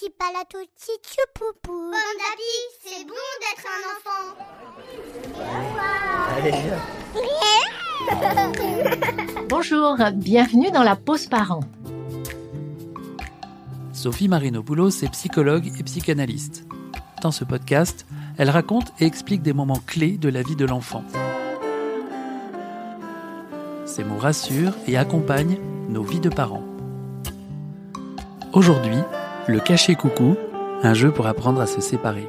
[0.00, 1.90] petit palato tchou poupou.
[1.90, 1.98] Bon
[2.82, 4.24] c'est bon d'être un enfant.
[9.48, 11.60] Bonjour, bienvenue dans la pause parent.
[13.92, 16.64] Sophie Marinopoulos est psychologue et psychanalyste.
[17.22, 18.06] Dans ce podcast,
[18.38, 21.04] elle raconte et explique des moments clés de la vie de l'enfant.
[23.84, 25.58] Ces mots rassurent et accompagnent
[25.88, 26.64] nos vies de parents.
[28.52, 28.96] Aujourd'hui,
[29.50, 30.36] le cachet coucou,
[30.82, 32.28] un jeu pour apprendre à se séparer.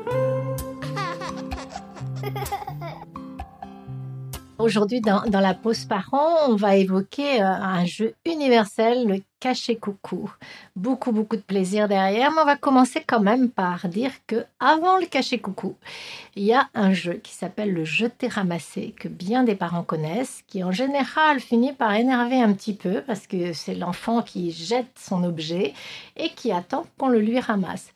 [4.61, 10.31] Aujourd'hui, dans, la pause parent, on va évoquer euh, un jeu universel, le cachet coucou.
[10.75, 14.99] Beaucoup, beaucoup de plaisir derrière, mais on va commencer quand même par dire que avant
[14.99, 15.77] le cachet coucou,
[16.35, 20.43] il y a un jeu qui s'appelle le jeter ramasser que bien des parents connaissent,
[20.45, 24.93] qui en général finit par énerver un petit peu parce que c'est l'enfant qui jette
[24.95, 25.73] son objet
[26.17, 27.91] et qui attend qu'on le lui ramasse.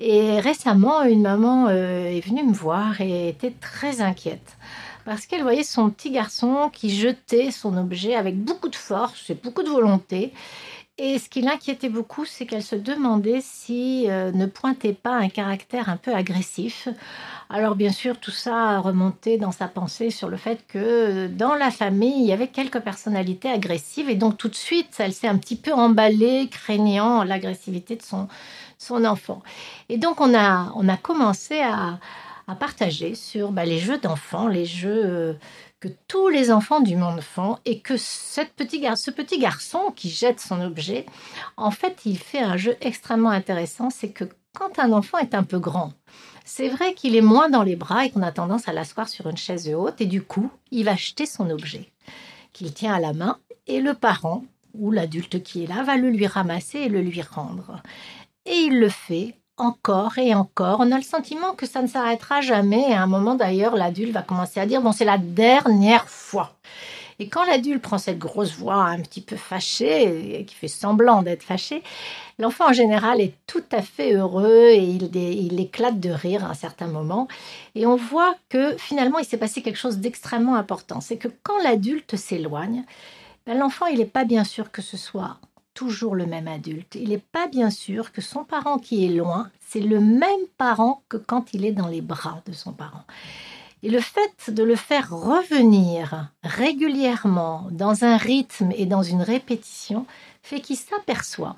[0.00, 4.56] Et récemment, une maman euh, est venue me voir et était très inquiète
[5.04, 9.34] parce qu'elle voyait son petit garçon qui jetait son objet avec beaucoup de force et
[9.34, 10.32] beaucoup de volonté.
[10.98, 15.30] Et ce qui l'inquiétait beaucoup, c'est qu'elle se demandait si euh, ne pointait pas un
[15.30, 16.86] caractère un peu agressif.
[17.48, 21.54] Alors bien sûr, tout ça remontait dans sa pensée sur le fait que euh, dans
[21.54, 25.28] la famille, il y avait quelques personnalités agressives et donc tout de suite, elle s'est
[25.28, 28.28] un petit peu emballée, craignant l'agressivité de son,
[28.76, 29.42] son enfant.
[29.88, 31.98] Et donc on a, on a commencé à,
[32.52, 35.32] à partager sur bah, les jeux d'enfants, les jeux euh,
[35.80, 40.60] que tous les enfants du monde font et que ce petit garçon qui jette son
[40.60, 41.06] objet,
[41.56, 43.88] en fait, il fait un jeu extrêmement intéressant.
[43.88, 45.94] C'est que quand un enfant est un peu grand,
[46.44, 49.26] c'est vrai qu'il est moins dans les bras et qu'on a tendance à l'asseoir sur
[49.28, 51.90] une chaise haute et du coup, il va jeter son objet
[52.52, 56.10] qu'il tient à la main et le parent ou l'adulte qui est là va le
[56.10, 57.82] lui ramasser et le lui rendre.
[58.44, 60.78] Et il le fait encore et encore.
[60.80, 62.90] On a le sentiment que ça ne s'arrêtera jamais.
[62.90, 66.52] Et à un moment d'ailleurs, l'adulte va commencer à dire bon, c'est la dernière fois.
[67.18, 71.22] Et quand l'adulte prend cette grosse voix un petit peu fâchée, et qui fait semblant
[71.22, 71.82] d'être fâché,
[72.38, 76.54] l'enfant en général est tout à fait heureux et il, éclate de rire à un
[76.54, 77.28] certain moment.
[77.74, 81.00] Et on voit que finalement, il s'est passé quelque chose d'extrêmement important.
[81.00, 82.84] C'est que quand l'adulte s'éloigne,
[83.46, 85.36] ben, l'enfant, il n'est pas bien sûr que ce soit
[85.74, 86.94] toujours le même adulte.
[86.94, 91.02] Il n'est pas bien sûr que son parent qui est loin, c'est le même parent
[91.08, 93.04] que quand il est dans les bras de son parent.
[93.82, 100.06] Et le fait de le faire revenir régulièrement dans un rythme et dans une répétition
[100.42, 101.56] fait qu'il s'aperçoit.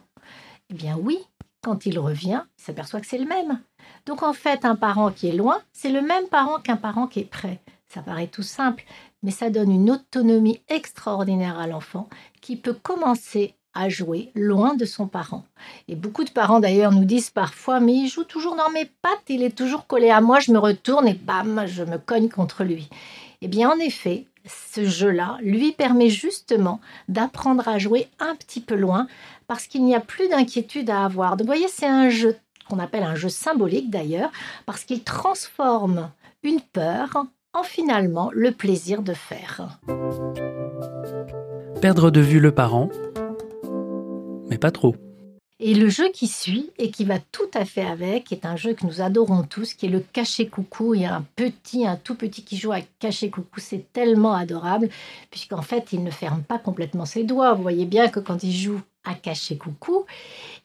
[0.71, 1.19] Eh bien oui,
[1.63, 3.61] quand il revient, il s'aperçoit que c'est le même.
[4.07, 7.21] Donc en fait, un parent qui est loin, c'est le même parent qu'un parent qui
[7.21, 7.61] est près.
[7.89, 8.85] Ça paraît tout simple,
[9.23, 12.09] mais ça donne une autonomie extraordinaire à l'enfant
[12.41, 15.45] qui peut commencer à jouer loin de son parent.
[15.89, 19.29] Et beaucoup de parents d'ailleurs nous disent parfois mais il joue toujours dans mes pattes,
[19.29, 22.65] il est toujours collé à moi, je me retourne et bam, je me cogne contre
[22.65, 22.89] lui.
[23.43, 28.75] Eh bien en effet, ce jeu-là lui permet justement d'apprendre à jouer un petit peu
[28.75, 29.07] loin
[29.47, 31.37] parce qu'il n'y a plus d'inquiétude à avoir.
[31.37, 32.37] Donc vous voyez, c'est un jeu
[32.69, 34.31] qu'on appelle un jeu symbolique d'ailleurs
[34.67, 36.11] parce qu'il transforme
[36.43, 39.79] une peur en finalement le plaisir de faire.
[41.81, 42.89] Perdre de vue le parent,
[44.71, 44.95] trop.
[45.61, 48.75] Et le jeu qui suit et qui va tout à fait avec est un jeu
[48.75, 50.95] que nous adorons tous, qui est le cacher coucou.
[50.95, 53.61] Il y a un petit, un tout petit qui joue à cacher coucou.
[53.61, 54.89] C'est tellement adorable,
[55.31, 57.55] puisqu'en fait, il ne ferme pas complètement ses doigts.
[57.55, 60.07] Vous voyez bien que quand il joue à cacher coucou,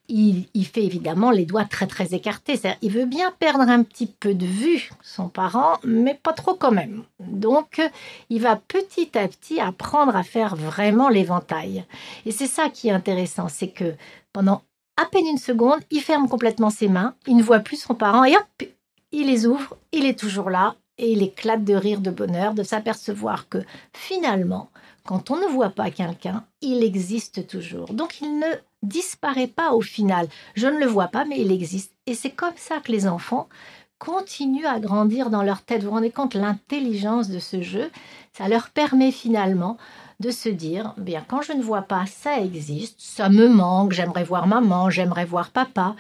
[0.09, 2.59] il, fait évidemment les doigts très très écartés.
[2.81, 6.71] Il veut bien perdre un petit peu de vue son parent, mais pas trop quand
[6.71, 7.03] même.
[7.19, 7.81] Donc,
[8.29, 11.85] il va petit à petit apprendre à faire vraiment l'éventail.
[12.25, 13.93] Et c'est ça qui est intéressant, c'est que
[14.33, 14.63] pendant
[14.97, 18.25] à peine une seconde, il ferme complètement ses mains, il ne voit plus son parent
[18.25, 18.69] et hop,
[19.11, 22.63] il les ouvre, il est toujours là et il éclate de rire de bonheur de
[22.63, 23.59] s'apercevoir que
[23.93, 24.69] finalement,
[25.05, 27.93] quand on ne voit pas quelqu'un, il existe toujours.
[27.93, 28.47] Donc il ne
[28.83, 30.27] disparaît pas au final.
[30.55, 31.93] Je ne le vois pas, mais il existe.
[32.05, 33.49] Et c'est comme ça que les enfants
[33.97, 35.81] continuent à grandir dans leur tête.
[35.81, 37.91] Vous vous rendez compte l'intelligence de ce jeu
[38.33, 39.77] Ça leur permet finalement
[40.19, 44.23] de se dire, bien quand je ne vois pas, ça existe, ça me manque, j'aimerais
[44.23, 45.95] voir maman, j'aimerais voir papa,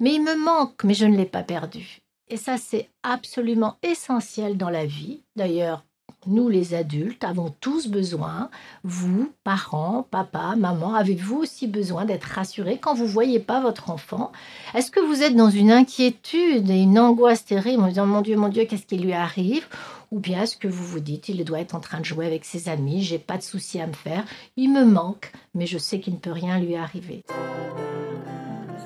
[0.00, 2.00] mais il me manque, mais je ne l'ai pas perdu.
[2.28, 5.22] Et ça, c'est absolument essentiel dans la vie.
[5.36, 5.84] D'ailleurs,
[6.26, 8.50] nous les adultes avons tous besoin,
[8.84, 13.90] vous, parents, papa, maman, avez-vous aussi besoin d'être rassurés quand vous ne voyez pas votre
[13.90, 14.32] enfant?
[14.74, 18.36] Est-ce que vous êtes dans une inquiétude et une angoisse terrible en disant mon Dieu,
[18.36, 19.66] mon Dieu, qu'est-ce qui lui arrive?
[20.10, 22.44] Ou bien est-ce que vous vous dites, il doit être en train de jouer avec
[22.44, 24.24] ses amis, j'ai pas de souci à me faire,
[24.56, 27.22] il me manque, mais je sais qu'il ne peut rien lui arriver.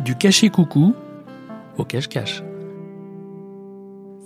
[0.01, 0.95] Du cachet coucou
[1.79, 2.43] au cache-cache.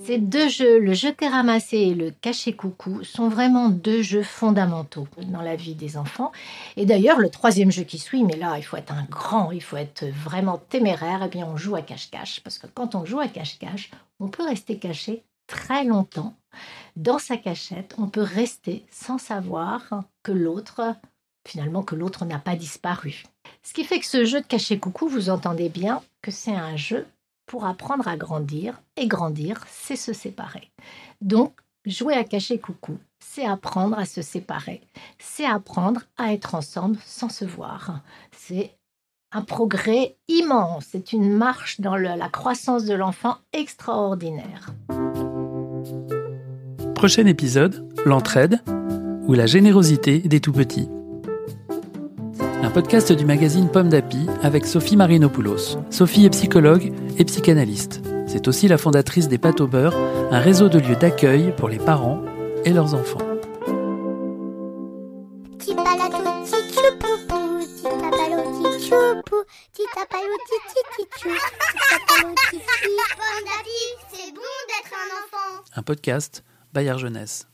[0.09, 5.07] Ces deux jeux, le jeter ramasser et le cacher coucou, sont vraiment deux jeux fondamentaux
[5.27, 6.33] dans la vie des enfants.
[6.79, 9.63] Et d'ailleurs, le troisième jeu qui suit, mais là, il faut être un grand, il
[9.63, 12.41] faut être vraiment téméraire, eh bien, on joue à cache-cache.
[12.41, 16.35] Parce que quand on joue à cache-cache, on peut rester caché très longtemps
[16.97, 17.95] dans sa cachette.
[17.99, 20.97] On peut rester sans savoir que l'autre,
[21.47, 23.25] finalement, que l'autre n'a pas disparu.
[23.63, 26.79] Ce qui fait que ce jeu de cacher coucou, vous entendez bien que c'est un
[26.79, 27.07] jeu
[27.49, 28.81] pour apprendre à grandir.
[28.97, 30.71] Et grandir, c'est se séparer.
[31.21, 31.53] Donc,
[31.85, 34.83] jouer à cacher coucou, c'est apprendre à se séparer.
[35.19, 38.01] C'est apprendre à être ensemble sans se voir.
[38.31, 38.77] C'est
[39.33, 40.87] un progrès immense.
[40.91, 44.75] C'est une marche dans la croissance de l'enfant extraordinaire.
[46.95, 48.61] Prochain épisode, l'entraide
[49.27, 50.89] ou la générosité des tout-petits
[52.63, 55.79] un podcast du magazine Pomme d'Api avec Sophie Marinopoulos.
[55.91, 58.03] Sophie est psychologue et psychanalyste.
[58.27, 59.95] C'est aussi la fondatrice des Pâtes au beurre,
[60.31, 62.23] un réseau de lieux d'accueil pour les parents
[62.65, 63.19] et leurs enfants.
[75.75, 77.47] Un podcast Bayard Jeunesse.